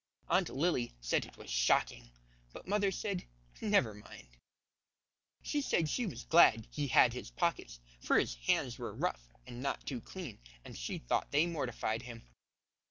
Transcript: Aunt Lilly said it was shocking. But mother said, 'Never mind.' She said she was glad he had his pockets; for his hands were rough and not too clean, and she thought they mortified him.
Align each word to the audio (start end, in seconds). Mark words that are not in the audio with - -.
Aunt 0.29 0.49
Lilly 0.49 0.95
said 0.99 1.27
it 1.27 1.37
was 1.37 1.51
shocking. 1.51 2.09
But 2.53 2.67
mother 2.67 2.89
said, 2.89 3.27
'Never 3.61 3.93
mind.' 3.93 4.35
She 5.43 5.61
said 5.61 5.89
she 5.89 6.07
was 6.07 6.23
glad 6.23 6.67
he 6.71 6.87
had 6.87 7.13
his 7.13 7.29
pockets; 7.29 7.79
for 7.99 8.17
his 8.17 8.33
hands 8.33 8.79
were 8.79 8.95
rough 8.95 9.31
and 9.45 9.61
not 9.61 9.85
too 9.85 10.01
clean, 10.01 10.39
and 10.65 10.75
she 10.75 10.97
thought 10.97 11.29
they 11.29 11.45
mortified 11.45 12.01
him. 12.01 12.23